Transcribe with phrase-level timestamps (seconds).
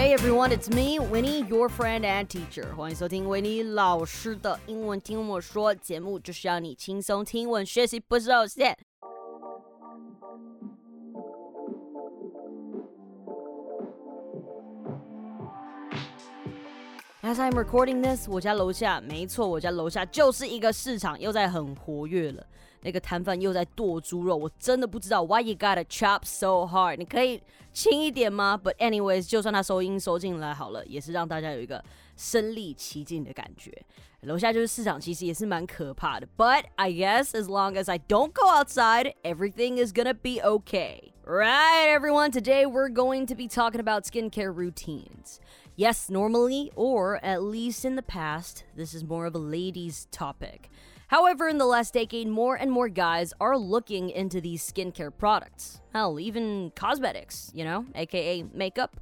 [0.00, 2.74] Hey everyone, it's me, Winnie, your friend and teacher.
[2.74, 8.76] 欢迎收听维尼老师的英文听我说节目，就是要你轻松听闻学习不受限。
[17.22, 22.46] As I'm recording this，我家楼下，没错，我家楼下就是一个市场，又在很活跃了。
[22.82, 26.96] 那个摊贩又在剁猪肉，我真的不知道 why you gotta chop so hard。
[26.96, 27.40] 你可以
[27.72, 28.60] 轻一点吗？
[28.62, 31.84] But anyways，就算他收音收进来好了，也是让大家有一个
[32.16, 33.72] 身临其境的感觉。
[34.22, 36.26] 楼下就是市场，其实也是蛮可怕的。
[36.36, 41.12] But I guess as long as I don't go outside, everything is gonna be okay.
[41.24, 42.30] Right, everyone.
[42.30, 45.40] Today we're going to be talking about skincare routines.
[45.76, 50.69] Yes, normally, or at least in the past, this is more of a ladies' topic.
[51.11, 55.81] However, in the last decade, more and more guys are looking into these skincare products.
[55.93, 58.95] Hell, even cosmetics, you know, aka makeup.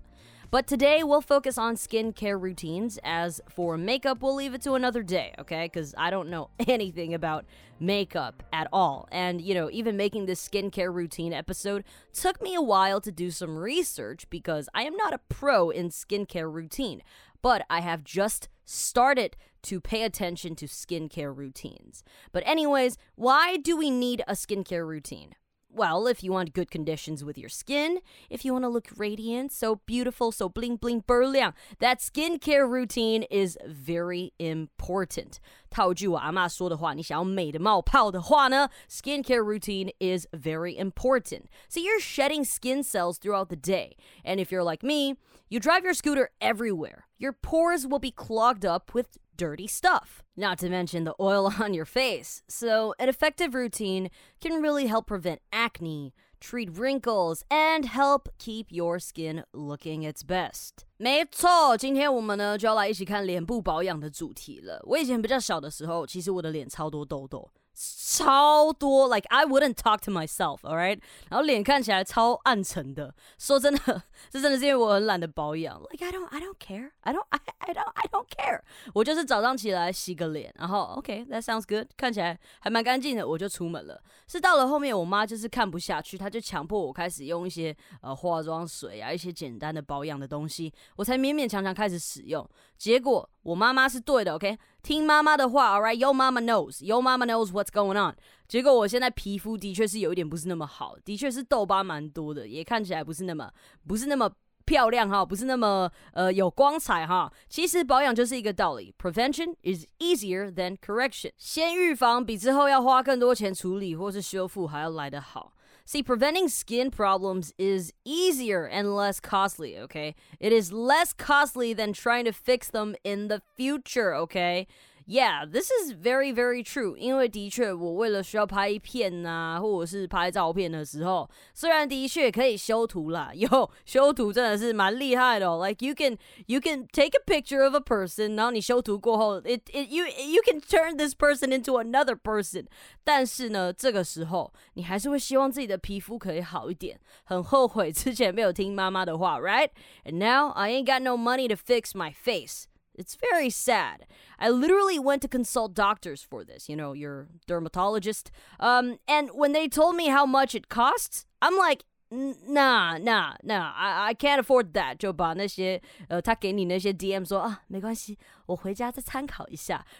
[0.49, 2.97] But today we'll focus on skincare routines.
[3.03, 5.69] As for makeup, we'll leave it to another day, okay?
[5.71, 7.45] Because I don't know anything about
[7.79, 9.07] makeup at all.
[9.11, 13.29] And, you know, even making this skincare routine episode took me a while to do
[13.29, 17.03] some research because I am not a pro in skincare routine
[17.42, 22.02] But I have just started to pay attention to skincare routines.
[22.32, 25.34] But, anyways, why do we need a skincare routine?
[25.76, 27.98] Well, if you want good conditions with your skin,
[28.30, 33.24] if you want to look radiant, so beautiful, so bling bling 倍亮, that skincare routine
[33.24, 35.40] is very important.
[35.70, 41.46] 套句我阿妈说的话，你想要美的冒泡的话呢，skincare routine is very important.
[41.68, 43.96] So you're shedding skin cells throughout the day.
[44.24, 45.16] And if you're like me,
[45.48, 47.04] you drive your scooter everywhere.
[47.18, 51.74] Your pores will be clogged up with dirty stuff, not to mention the oil on
[51.74, 52.42] your face.
[52.48, 58.98] So, an effective routine can really help prevent acne, treat wrinkles, and help keep your
[58.98, 60.84] skin looking its best.
[60.98, 64.80] 没错，今天我们呢就要来一起看脸部保养的主题了。
[64.84, 67.50] 我以前比较小的时候，其实我的脸超多痘痘。
[67.81, 73.15] 超多，like I wouldn't talk to myself，all right，然后脸看起来超暗沉的。
[73.37, 75.79] 说真的， 这真的是因为我很懒得保养。
[75.89, 78.61] Like I don't, I don't care, I don't, I, I don't, I don't care。
[78.93, 84.01] 我就是早上起来洗个脸，然后 OK，that sounds good，看起来还蛮干净的，我就出门了。
[84.27, 92.45] 是到了后面，我妈就是看不下去，她就强迫我开始用一些呃化妆水啊，一些简单的保养的东西，我才勉勉强强开始使用。
[92.79, 94.57] 结果我妈妈是对的，OK。
[94.81, 98.15] 听妈妈的话，All right，Your mama knows，Your mama knows what's going on。
[98.47, 103.51] 结果我现在皮肤的确是有一点不是那么好，的确是痘疤蛮多的，也看起来不是那么
[103.85, 104.31] 不是那么
[104.65, 107.29] 漂亮哈，不是那么呃有光彩哈。
[107.49, 111.31] 其实保养就是一个道理，Prevention is easier than correction。
[111.35, 115.51] 先预防比之后要花更多钱处理或是修复还要来得好。
[115.89, 120.13] See, preventing skin problems is easier and less costly, okay?
[120.39, 124.67] It is less costly than trying to fix them in the future, okay?
[125.08, 126.96] Yeah, this is very very true.
[126.96, 135.46] 因为的确，我为了需要拍片呐，或者是拍照片的时候，虽然的确可以修图啦，有修图真的是蛮厉害的。
[135.58, 140.96] Like you can you can take a picture of a person，然后你修图过后，it it you you can turn
[140.96, 142.64] this person into another person。
[143.04, 146.98] 但是呢，这个时候你还是会希望自己的皮肤可以好一点。
[147.24, 152.68] 很后悔之前没有听妈妈的话，right？And now I ain't got no money to fix my face.
[152.98, 154.06] It's very sad.
[154.38, 158.30] I literally went to consult doctors for this, you know, your dermatologist.
[158.60, 163.72] Um, and when they told me how much it costs, I'm like, nah nah nah
[163.74, 168.16] I I can't afford that，就把那些呃他给你那些 DM 说啊没关系，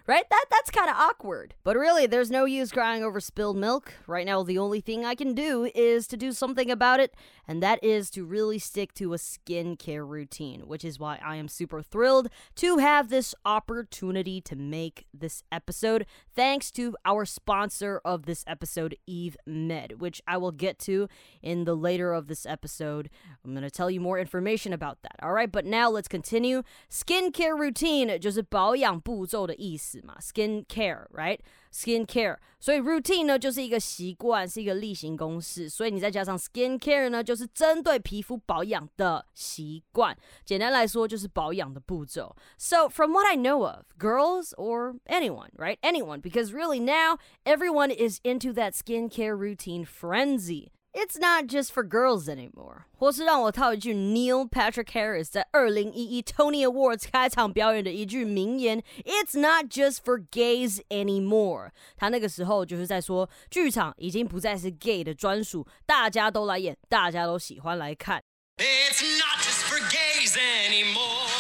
[0.08, 0.26] Right?
[0.30, 1.56] That that's kind of awkward.
[1.64, 3.94] But really, there's no use crying over spilled milk.
[4.08, 7.14] Right now, the only thing I can do is to do something about it,
[7.48, 11.48] and that is to really stick to a skincare routine, which is why I am
[11.48, 16.06] super thrilled to have this opportunity to make this episode.
[16.36, 21.08] Thanks to our sponsor of this episode, Evemed, which I will get to
[21.41, 23.09] in the later of this episode.
[23.44, 25.16] I'm going to tell you more information about that.
[25.22, 26.64] All right, but now let's continue.
[26.90, 31.39] Skincare routine, Joseph 就是保养步骤的意思嘛，skincare right
[31.72, 40.16] skincare，所以 routine 呢就是一个习惯，是一个例行公事，所以你再加上 skincare 呢，就是针对皮肤保养的习惯。
[40.45, 42.36] 简单来说就是保养的步骤。
[42.59, 45.78] So from what I know of, girls or anyone, right?
[45.83, 50.69] Anyone, because really now everyone is into that skincare routine frenzy.
[50.92, 52.84] It's not just for girls anymore。
[52.97, 68.22] 或是让我套一句 Neil Patrick Harris 在二零一一 Tony Awards 开场表演的一句名言：“It's not just for gays anymore。”他那个时候就是在说，剧场已经不再是 gay 的专属，大家都来演，大家都喜欢来看。
[68.59, 71.38] It's not just for gays anymore.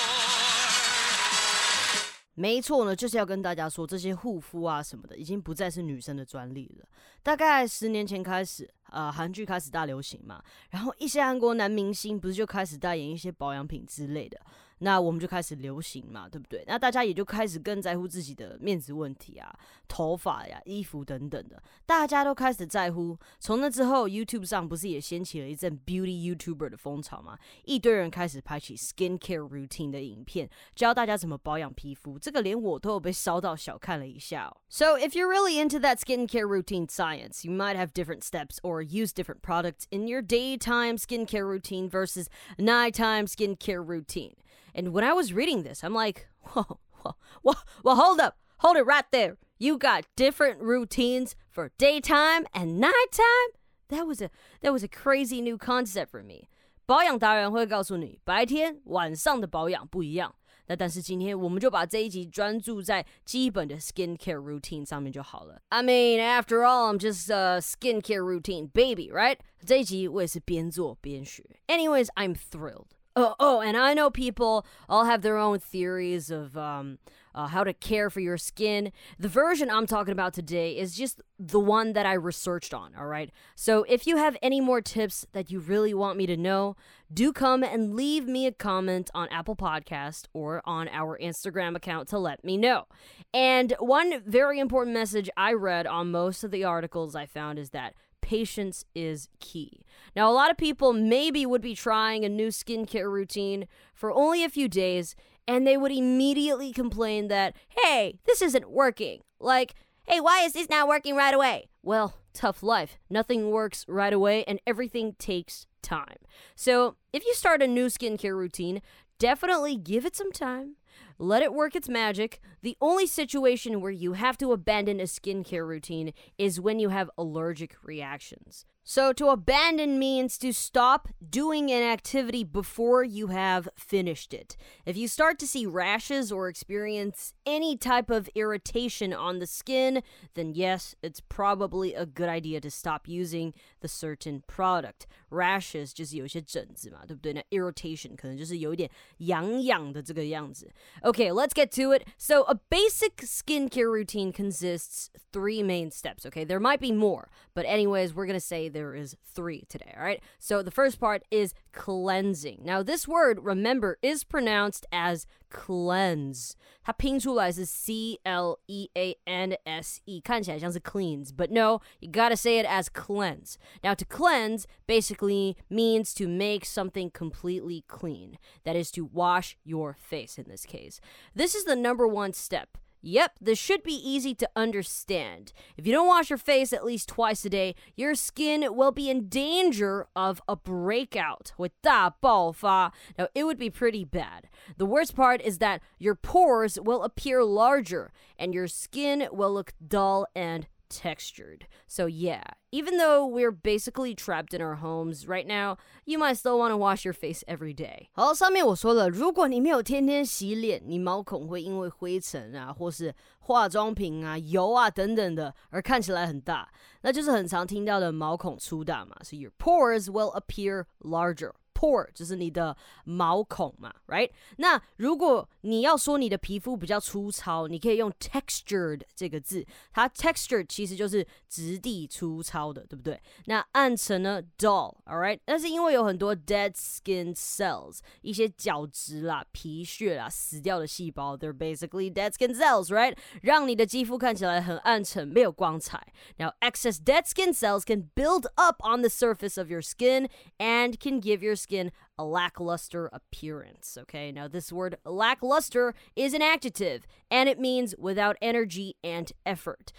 [2.39, 6.87] 没错呢，就是要跟大家说，这些护肤啊什么的，已经不再是女生的专利了。
[7.21, 14.39] 大概十年前开始，呃，韩剧开始大流行嘛，然后一些韩国男明星不是就开始代言一些保养品之类的。
[14.79, 16.63] 那我们就开始流行嘛，对不对？
[16.67, 19.53] 那大家也就开始更在乎自己的面子问题啊、
[19.87, 23.17] 头发呀、衣服等等的，大家都开始在乎。
[23.39, 27.37] 从那之后，YouTube 上不是也掀起了一阵 Beauty YouTuber 的风潮吗？
[27.65, 32.17] 一堆人开始拍起 Skincare Routine 的影片，教大家怎么保养皮肤。
[32.17, 34.45] 这个连我都有被烧到小看了一下。
[34.47, 34.57] 哦。
[34.69, 39.11] So if you're really into that skincare routine science, you might have different steps or use
[39.11, 42.27] different products in your daytime skincare routine versus
[42.57, 44.35] nighttime skincare routine.
[44.74, 48.76] And when I was reading this, I'm like, whoa, whoa, whoa, well, hold up, hold
[48.76, 49.36] it right there.
[49.58, 53.50] You got different routines for daytime and nighttime.
[53.88, 54.30] That was a
[54.62, 56.48] that was a crazy new concept for me.
[56.86, 60.34] 保养达人会告诉你，白天晚上的保养不一样。
[60.66, 65.60] 那但是今天我们就把这一集专注在基本的 skincare routine 上面就好了。
[65.68, 69.38] I mean, after all, I'm just a skincare routine baby, right?
[69.64, 71.44] 这一集我也是边做边学。
[71.68, 72.88] Anyways, I'm thrilled.
[73.21, 76.99] Oh, oh, and I know people all have their own theories of um,
[77.35, 78.93] uh, how to care for your skin.
[79.19, 83.07] The version I'm talking about today is just the one that I researched on, all
[83.07, 83.29] right?
[83.55, 86.77] So if you have any more tips that you really want me to know,
[87.13, 92.07] do come and leave me a comment on Apple Podcast or on our Instagram account
[92.09, 92.85] to let me know.
[93.33, 97.71] And one very important message I read on most of the articles I found is
[97.71, 99.81] that patience is key.
[100.15, 104.43] Now, a lot of people maybe would be trying a new skincare routine for only
[104.43, 105.15] a few days
[105.47, 109.21] and they would immediately complain that, hey, this isn't working.
[109.39, 109.73] Like,
[110.05, 111.69] hey, why is this not working right away?
[111.81, 112.99] Well, tough life.
[113.09, 116.17] Nothing works right away and everything takes time.
[116.55, 118.81] So, if you start a new skincare routine,
[119.19, 120.75] definitely give it some time.
[121.21, 122.39] Let it work its magic.
[122.61, 127.11] The only situation where you have to abandon a skincare routine is when you have
[127.17, 128.65] allergic reactions.
[128.85, 134.57] So, to abandon means to stop doing an activity before you have finished it.
[134.83, 140.01] If you start to see rashes or experience any type of irritation on the skin,
[140.33, 147.32] then yes, it's probably a good idea to stop using the certain product Rashes 就是有一些疹子嘛，对不对？
[147.32, 150.70] 那 irritation 可能就是有一点痒痒的这个样子。
[151.02, 152.04] Okay, let's get to it.
[152.16, 156.24] So, a basic skincare routine consists three main steps.
[156.26, 160.04] Okay, there might be more, but anyways, we're gonna say there is three today, all
[160.04, 160.22] right?
[160.38, 162.62] So the first part is cleansing.
[162.64, 166.54] Now, this word, remember, is pronounced as cleanse.
[166.82, 172.66] 它拼出来是 C L E A N S E，看起来像是 cleans, but no, you gotta say it
[172.66, 173.54] as cleanse.
[173.82, 178.37] Now, to cleanse basically basically means to make something completely clean.
[178.63, 181.01] That is to wash your face in this case.
[181.35, 182.77] This is the number one step.
[183.01, 185.53] Yep, this should be easy to understand.
[185.77, 189.09] If you don't wash your face at least twice a day, your skin will be
[189.09, 192.91] in danger of a breakout with da bao fa.
[193.17, 194.49] Now, it would be pretty bad.
[194.77, 199.71] The worst part is that your pores will appear larger and your skin will look
[199.85, 201.66] dull and textured.
[201.88, 206.58] So, yeah, even though we're basically trapped in our homes right now, you might still
[206.58, 208.08] want to wash your face every day.
[208.12, 216.70] 好，上面我说了，如果你没有天天洗脸，你毛孔会因为灰尘啊，或是化妆品啊、油啊等等的而看起来很大，
[217.02, 219.16] 那就是很常听到的毛孔粗大嘛。
[219.22, 221.52] So your pores will appear larger.
[221.78, 222.74] pore 就是你的
[223.04, 224.30] 毛孔嘛，right？
[224.58, 233.20] 那如果你要说你的皮肤比较粗糙，你可以用 textured 这个字，它 textured 其实就是质地粗糙的，对不对？
[233.46, 235.40] 那暗沉呢，dull，all right？
[235.46, 243.16] 那是因为有很多 dead skin cells，一些角质啦、皮屑啦、死掉的细胞，they're basically dead skin cells，right？
[243.42, 246.06] 让你的肌肤看起来很暗沉，没有光彩。
[246.38, 251.20] Now excess dead skin cells can build up on the surface of your skin and can
[251.20, 253.95] give your skin skin a lackluster appearance.
[254.01, 259.91] Okay, now this word lackluster is an adjective and it means without energy and effort.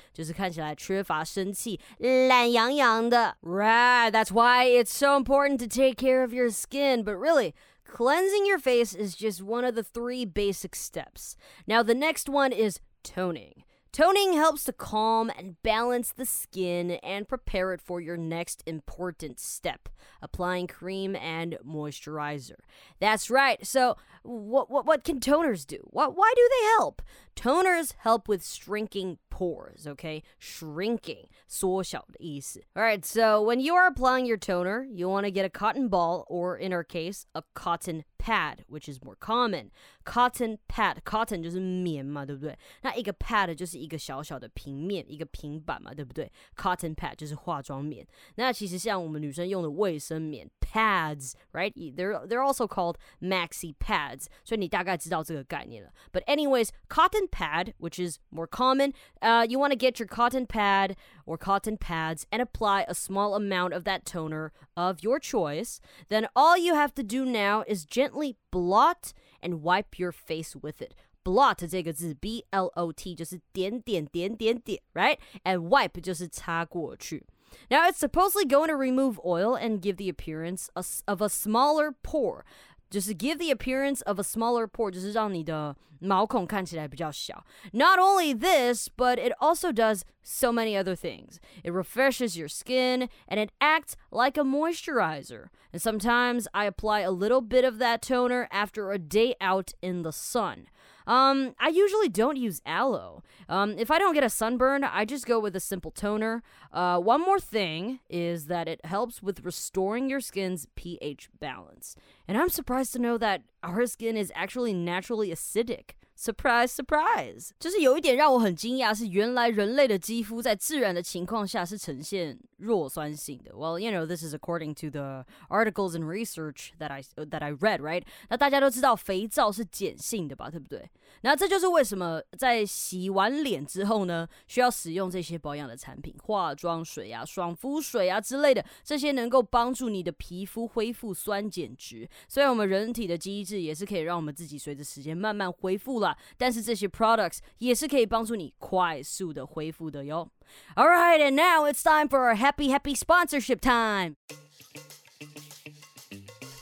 [3.40, 8.46] Right, that's why it's so important to take care of your skin, but really, cleansing
[8.46, 11.36] your face is just one of the three basic steps.
[11.68, 13.62] Now, the next one is toning.
[13.91, 19.39] Toning helps to calm and balance the skin and prepare it for your next important
[19.39, 19.87] step,
[20.21, 22.57] applying cream and moisturizer.
[22.99, 23.65] That's right.
[23.65, 25.77] So, what what what can toners do?
[25.83, 27.01] What why do they help?
[27.37, 30.23] Toners help with shrinking pores, okay?
[30.39, 32.61] Shrinking, 缩小的意思.
[32.75, 35.87] All right, so when you are applying your toner, you want to get a cotton
[35.87, 39.71] ball or in our case, a cotton pad, which is more common.
[40.03, 42.57] Cotton pad, cotton 就是棉嘛，对不对？
[42.81, 46.31] 那一个 pad 就是一个小小的平面，一个平板嘛，对不对？
[46.55, 48.05] Cotton pad 就是化妆棉。
[48.35, 51.73] 那其实像我们女生用的卫生棉 pads, right?
[51.73, 54.25] They're they're also called maxi pads.
[54.43, 55.91] 所以你大概知道这个概念了。
[56.11, 60.95] But anyways, cotton pad, which is more common, uh, you want to get your cotton pad
[61.25, 65.79] or cotton pads and apply a small amount of that toner of your choice.
[66.09, 68.08] Then all you have to do now is gently
[68.51, 70.93] blot and wipe your face with it.
[71.23, 77.25] Blot 这个字，b l o t 就是点点点点点，right？And wipe 就是擦过去。
[77.69, 82.43] Now it's supposedly going to remove oil and give the appearance of a smaller pore.
[82.89, 87.43] 就是 give the appearance of a smaller pore，就是让你的毛孔看起来比较小。
[87.71, 91.39] Not only this, but it also does so many other things.
[91.63, 95.47] It refreshes your skin and it acts like a moisturizer.
[95.71, 100.03] And sometimes I apply a little bit of that toner after a day out in
[100.03, 100.67] the sun.
[101.09, 103.21] Um, I usually don't use aloe.
[103.47, 106.41] Um, if I don't get a sunburn, I just go with a simple toner.
[106.73, 111.95] Uh, one more thing is that it helps with restoring your skin's pH balance.
[112.27, 115.95] And I'm surprised to know that our skin is actually naturally acidic.
[116.17, 117.51] Surprise, surprise！
[117.59, 123.52] 就是有一点让我很惊讶，是原来人类的肌肤在自然的情况下是呈现 弱酸性的。
[123.52, 127.80] Well, you know, this is according to the articles and research that I that I read,
[127.80, 128.04] right?
[128.28, 130.88] 那大家都知道肥皂是碱性的吧，对不对？
[131.22, 142.08] 那这就是为什么在洗完脸之后呢，需要使用这些保养的产品，化妆水啊、爽肤水啊之类的，这些能够帮助你的皮肤恢复酸碱值。
[142.28, 146.16] 虽然我们人体的机制也是可以让我们自己随着时间慢慢恢复了。
[146.36, 150.28] 但是这些 products 也是可以帮助你快速的恢复的哟。
[150.77, 154.15] All right, and now it's time for our happy happy sponsorship time.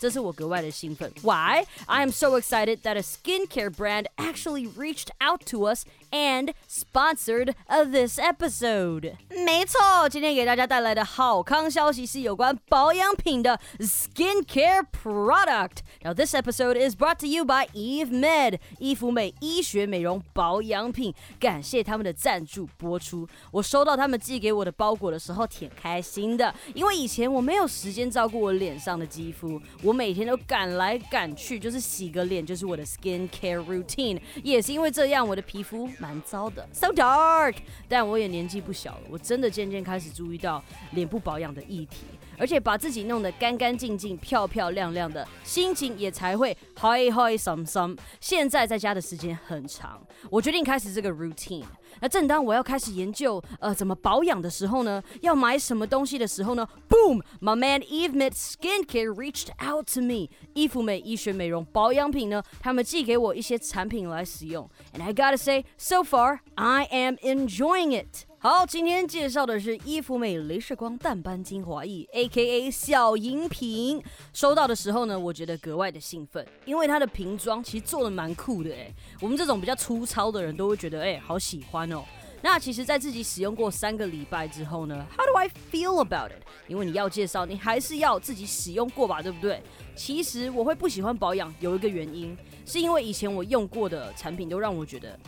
[0.04, 1.10] 这是我格外的兴奋。
[1.22, 1.66] Why?
[1.86, 7.55] I am so excited that a skincare brand actually reached out to us and sponsored
[7.67, 9.15] of this episode。
[9.45, 15.79] 没错，今天给大家带来的好康消息是有关保养品的 skincare product。
[16.03, 23.29] Now this episode is brought to you by Eve Med 伊芙美医学美容保养品，感谢他们的赞助播出。
[23.50, 34.21] 我收到他们寄给我的包裹的时候挺开心的，因为以前我没有时间照顾我脸上的肌肤，我每天都赶来赶去，就是洗个脸就是我的 skincare routine。
[34.43, 35.88] 也是因为这样，我的皮肤。
[35.99, 37.57] 蛮糟的，so dark。
[37.88, 40.62] 但我也年纪不小了，我真的渐渐开始注意到
[40.93, 42.05] 脸部保养的议题，
[42.38, 47.97] 而且把自己弄得干干净净、漂漂亮亮的，心情也才会 high high some some。
[48.21, 51.64] 现在在家的时间很长，我决定开始这个 routine。
[52.00, 60.28] 那正当我要开始研究呃怎么保养的时候呢，要买什么东西的时候呢，Boom，my man Eve Med Skincare reached out to me。
[60.54, 68.28] 伊芙美医学美容保养品呢，他们寄给我一些产品来使用，and I gotta say，so far I am enjoying it。
[68.40, 74.00] 好，今天介绍的是伊芙美镭射光淡斑精华液，A.K.A 小饮品。
[74.33, 78.95] 收到的时候呢，我觉得格外的兴奋，因为它的瓶装其实做的蛮酷的诶。
[79.21, 82.04] 我们这种比较粗糙的人都会觉得诶，好喜欢哦。
[82.40, 86.40] 那其实，在自己使用过三个礼拜之后呢，How do I feel about it？
[86.68, 89.61] 因为你要介绍，你还是要自己使用过吧，对不对？
[89.97, 95.18] 其实我会不喜欢保养，有一个原因，是因为以前我用过的产品都让我觉得。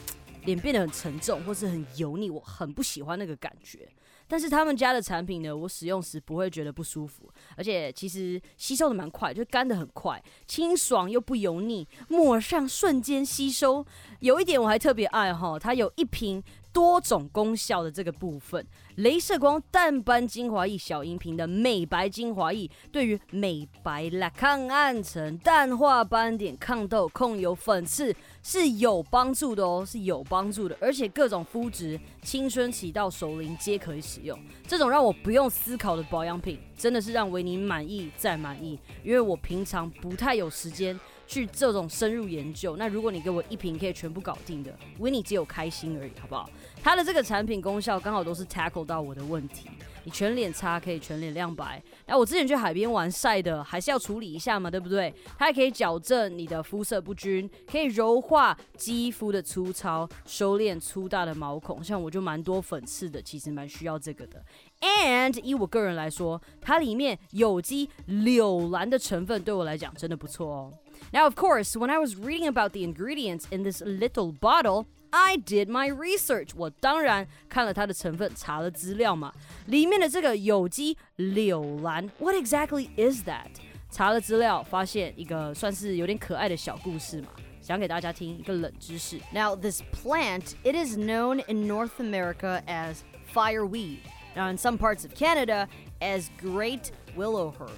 [0.45, 3.89] 脸变得很沉重，或是很油腻，我很不喜欢那个感觉。
[4.27, 13.85] 但是他们家的产品呢，我使用时不会觉得不舒服，而且其实吸收的蛮快，就干的很快，清爽又不油腻，抹上瞬间吸收。
[14.21, 16.43] 有一点我还特别爱哈，它有一瓶。
[16.73, 18.65] 多种功效的这个部分，
[18.97, 30.77] 镭射光淡斑精华液小银瓶的美白精华液，对于美白、啦抗暗沉、淡化斑点、抗痘、控油、粉刺是有帮助的哦，是有帮助的。
[30.81, 34.39] 而且各种肤质、青春期到熟龄皆可以使用。
[34.67, 38.79] 这种让我不用思考的保养品，真的是让维尼满意再满意。
[39.05, 40.99] 因为我平常不太有时间。
[41.31, 46.51] 去这种深入研究，那如果你给我一瓶可以全部搞定的，维尼只有开心而已，好不好？
[46.83, 49.71] 它的这个产品功效刚好都是 tackle 到我的问题。
[50.03, 51.81] 你全脸擦可以全脸亮白。
[52.07, 55.15] 那我之前去海边玩晒的，还是要处理一下嘛，对不对？
[55.39, 61.85] 它还可以矫正你的肤色不均，可以柔化肌肤的粗糙，收敛粗大的毛孔。
[61.85, 64.43] 像我就蛮多粉刺的，其实蛮需要这个的。
[64.81, 70.73] And 以我个人来说，它里面有机柳兰的成分对我来讲真的不错哦。
[71.12, 75.70] Now, of course, when I was reading about the ingredients in this little bottle, I did
[75.70, 76.50] my research.
[76.56, 79.32] 我当然看了它的成分，查了资料嘛。
[79.68, 83.48] 里面的这个有机柳兰，What exactly is that？
[83.90, 87.30] 查了资料，发现一个算是有点可爱的小故事嘛。
[87.62, 89.18] 讲给大家听一个冷知识。
[89.32, 92.98] Now, this plant, it is known in North America as
[93.34, 94.00] fireweed.
[94.36, 95.68] Now, in some parts of Canada,
[96.02, 97.72] as great willow herb.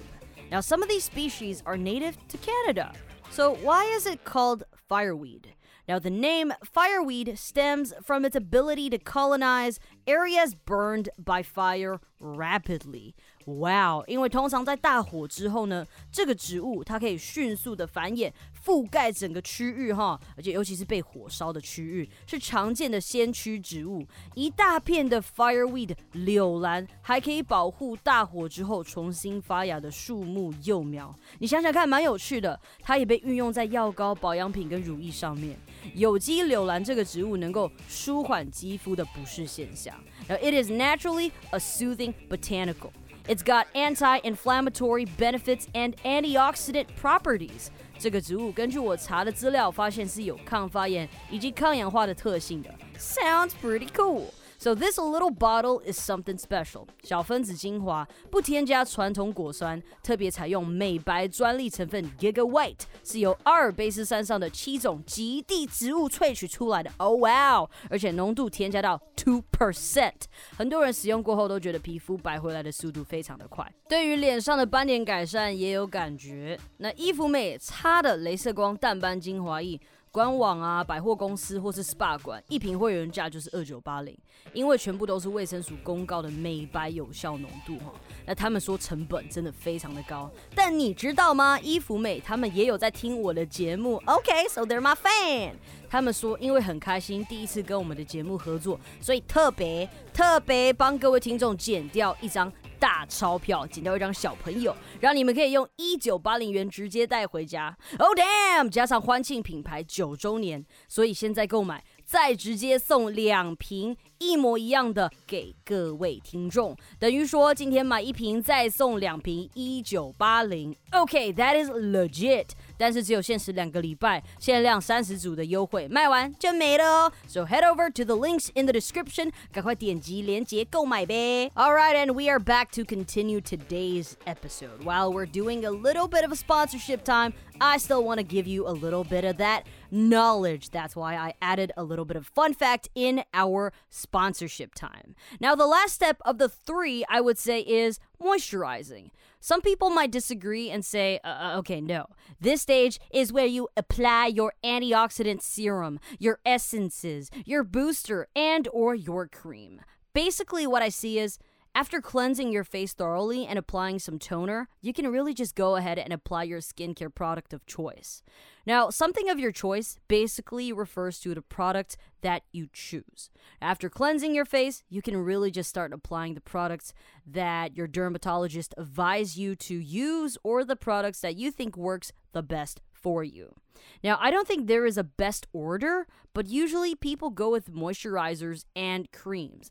[0.50, 2.92] Now, some of these species are native to Canada.
[3.33, 5.55] So, why is it called fireweed?
[5.87, 13.13] Now, the name fireweed stems from its ability to colonize areas burned by fire rapidly.
[13.45, 14.05] Wow！
[14.07, 18.31] 因为通常在大火之后呢，这个植物它可以迅速的繁衍，
[18.65, 24.07] 覆盖整个区域哈，而且尤其是被火烧的区域，是常见的先驱植物。
[24.33, 31.13] 一大片的 fireweed 柳兰还可以保护大火之后重新发芽的树木幼苗。
[31.39, 32.57] 你想想看，蛮有趣的。
[32.79, 35.59] 它也被运用在药膏、保养品跟乳液上面。
[35.93, 39.92] 有机柳兰这个植物能够舒缓肌肤的不适现象。
[40.28, 42.92] Now it is naturally a soothing botanical.
[43.28, 47.70] It's got anti-inflammatory benefits and antioxidant properties.
[47.98, 52.72] 这个植物根据我查的资料发现是有抗发炎以及抗氧化的特性的。
[52.98, 54.26] Sounds pretty cool.
[54.63, 56.87] So this little bottle is something special。
[57.03, 66.89] 小分子精华不添加传统果酸，特别采用美白专利成分 Giga White，是由阿尔卑斯山上的七种极地植物萃取出来的。
[66.95, 67.69] Oh wow！
[67.89, 70.13] 而且浓度添加到 two percent。
[70.55, 76.57] 很多人使用过后都觉得皮肤白回来的速度非常的快，对于脸上的斑点改善也有感觉。
[76.77, 79.77] 那伊芙美擦的镭射光淡斑精华液。
[80.13, 84.15] 官网啊，百货公司或是 SPA 馆，一瓶会员价就是二九八零，
[84.53, 87.91] 因为全部都是卫生署公告的美白有效浓度哈。
[88.23, 91.59] 那他们说成本真的非常的高，但你知道吗？
[91.59, 95.53] 衣服美他们也有在听我的节目，OK，so they're my fan。
[95.89, 102.53] 他们说因为很开心第一次跟我们的节目合作，所以特别特别帮各位听众剪掉一张。
[102.83, 107.73] 大钞票，捡到一张小朋友，让你们可以用一九八零元直接带回家。
[107.97, 108.67] Oh damn！
[108.69, 120.75] 加上欢庆品牌九周年，所以现在购买再直接送两瓶一模一样的给各位听众，等于说今天买一瓶再送两瓶一九八零。
[120.91, 122.47] OK，that is legit。
[122.82, 127.12] 但是只有限时两个礼拜，限量三十组的优惠，卖完就没了哦。
[127.26, 131.50] So head over to the links in the description，赶快点击链接购买呗。
[131.54, 134.84] Alright, and we are back to continue today's episode.
[134.84, 138.46] While we're doing a little bit of a sponsorship time, I still want to give
[138.46, 140.70] you a little bit of that knowledge.
[140.70, 145.16] That's why I added a little bit of fun fact in our sponsorship time.
[145.40, 149.10] Now, the last step of the three, I would say, is moisturizing.
[149.43, 152.05] Some people might disagree and say, uh, uh, okay, no.
[152.39, 158.95] This stage is where you apply your antioxidant serum, your essences, your booster, and or
[158.95, 159.81] your cream.
[160.13, 161.39] Basically, what I see is
[161.75, 165.97] after cleansing your face thoroughly and applying some toner, you can really just go ahead
[165.97, 168.21] and apply your skincare product of choice.
[168.65, 173.31] Now, something of your choice basically refers to the product that you choose.
[173.59, 176.93] After cleansing your face, you can really just start applying the products
[177.25, 182.43] that your dermatologist advise you to use or the products that you think works the
[182.43, 183.54] best for you.
[184.02, 188.64] Now, I don't think there is a best order, but usually people go with moisturizers
[188.74, 189.70] and creams,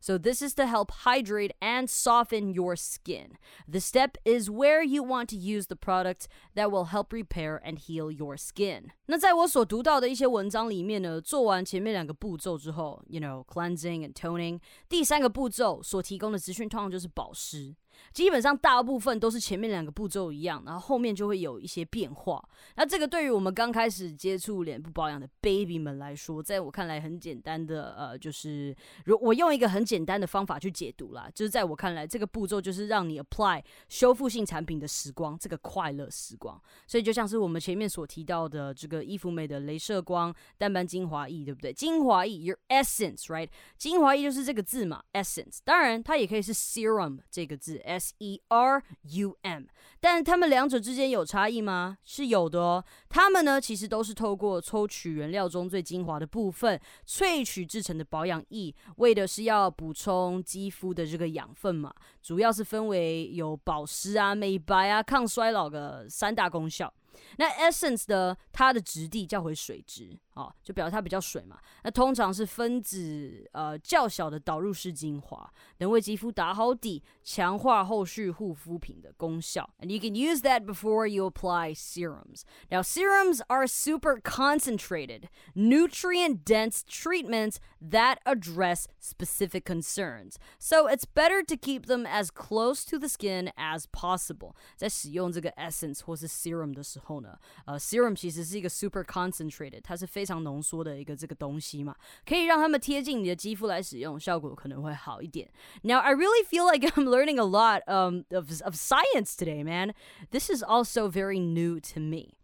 [0.00, 3.36] So this is to help hydrate and soften your skin.
[3.68, 7.78] The step is where you want to use the products that will help repair and
[7.78, 8.92] heal your skin.
[9.06, 17.74] 那在我所读到的一些文章里面呢，做完前面两个步骤之后，you know cleansing and toning，第三个步骤所提供的资讯通常就是保湿。
[18.13, 22.43] 基本上大部分都是前面两个步骤一样，然后后面就会有一些变化。
[22.75, 36.61] 那这个对于我们刚开始接触脸部保养的 baby 们来说，在我看来很简单的，呃，就是如我用一个很简单的方法去解读啦，就是在我看来，这个步骤就是让你 apply 修复性产品的时光，这个快乐时光。
[36.85, 41.71] 所以就像是我们前面所提到的这个伊芙美的镭射光淡斑精华液，对不对？
[41.73, 43.49] 精华液，your essence，right？
[43.77, 45.59] 精华液就是这个字嘛，essence。
[45.63, 47.81] 当然它也可以是 serum 这个字。
[47.87, 49.63] S E R U M。
[49.99, 51.97] 但它们两者之间有差异吗？
[52.03, 52.83] 是有的哦。
[53.09, 61.93] 它们呢，其实都是透过抽取原料中最精华的部分，萃取制成的保养液，为的是要补充肌肤的这个养分嘛。
[62.21, 66.93] 主要是分为有保湿啊、美白啊、抗衰老的三大功效。
[67.37, 71.58] 那 essence 的它的质地叫回水质啊，就表示它比较水嘛。
[71.84, 79.68] 那通常是分子呃较小的导入式精华，能为肌肤打好底，强化后续护肤品的功效。
[79.78, 82.42] And you can use that before you apply serums.
[82.70, 90.36] Now serums are super concentrated, nutrient-dense treatments that address specific concerns.
[90.58, 94.54] So it's better to keep them as close to the skin as possible.
[94.76, 101.94] 在使用这个 essence 或是 serum 的时候呢，呃，serum 其实是一个 super concentrated，它是非 常浓缩的一个这个东西嘛，
[102.26, 105.50] 可以让它们贴近你的肌肤来使用，效果可能会好一点。
[105.82, 109.94] Now I really feel like I'm learning a lot um, of of science today, man.
[110.30, 112.34] This is also very new to me.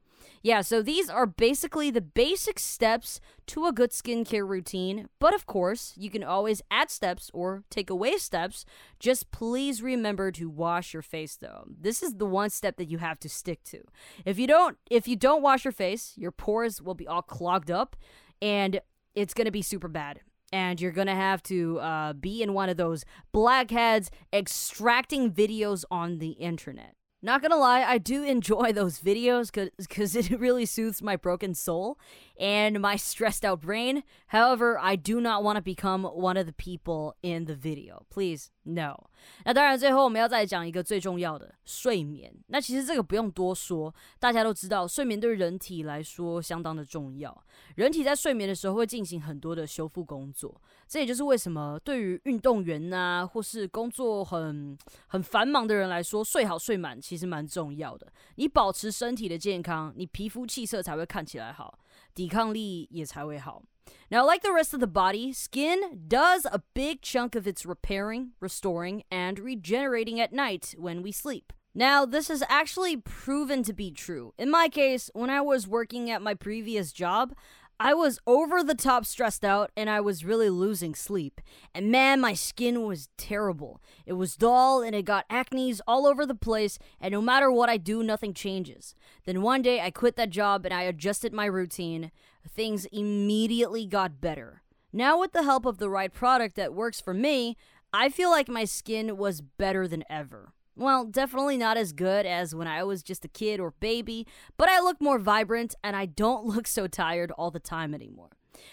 [0.45, 5.07] Yeah, so these are basically the basic steps to a good skincare routine.
[5.17, 8.65] But of course, you can always add steps or take away steps.
[8.99, 11.63] Just please remember to wash your face though.
[11.67, 13.83] This is the one step that you have to stick to.
[14.25, 17.71] If you don't if you don't wash your face, your pores will be all clogged
[17.71, 17.95] up
[18.41, 18.81] and
[19.15, 20.19] it's going to be super bad
[20.51, 26.19] and you're gonna have to uh, be in one of those blackheads extracting videos on
[26.19, 26.95] the internet.
[27.25, 31.97] Not gonna lie, I do enjoy those videos because it really soothes my broken soul
[32.37, 34.03] and my stressed out brain.
[34.27, 38.05] However, I do not want to become one of the people in the video.
[38.09, 39.09] Please, no.
[39.45, 42.33] 那当然，最后我们要再讲一个最重要的睡眠。
[42.47, 47.43] 那其实这个不用多说，大家都知道，睡眠对人体来说相当的重要。
[47.75, 58.11] 人体在睡眠的时候会进行很多的修复工作，这也就是为什么对于运动员呐，或是工作很很繁忙的人来说，睡好睡满其实蛮重要的。
[58.35, 61.79] 你保持身体的健康，你皮肤气色才会看起来好，
[62.14, 63.62] 抵抗力也才会好。
[64.10, 69.02] Now, like the rest of the body, skin does a big chunk of its repairing, restoring,
[69.10, 71.52] and regenerating at night when we sleep.
[71.74, 74.32] Now, this is actually proven to be true.
[74.38, 77.34] In my case, when I was working at my previous job,
[77.79, 81.41] I was over the top stressed out and I was really losing sleep.
[81.73, 83.81] And man, my skin was terrible.
[84.05, 87.69] It was dull and it got acne's all over the place, and no matter what
[87.69, 88.95] I do, nothing changes.
[89.25, 92.11] Then one day I quit that job and I adjusted my routine.
[92.47, 94.61] Things immediately got better.
[94.91, 97.57] Now, with the help of the right product that works for me,
[97.91, 100.53] I feel like my skin was better than ever.
[100.76, 104.26] Well, definitely not as good as when I was just a kid or baby,
[104.56, 108.30] but I look more vibrant and I don't look so tired all the time anymore.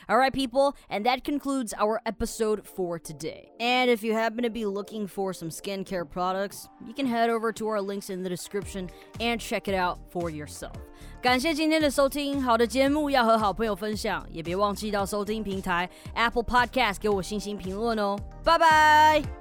[0.08, 3.50] All right, people, and that concludes our episode for today.
[3.60, 7.52] And if you happen to be looking for some skincare products, you can head over
[7.54, 10.76] to our links in the description and check it out for yourself.
[11.22, 18.16] 感谢今天的收听，好的节目要和好朋友分享，也别忘记到收听平台 Apple Podcast 给我星星评论哦。
[18.44, 19.39] 拜拜。